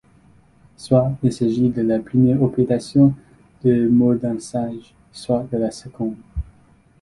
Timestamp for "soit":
0.77-1.11, 5.11-5.47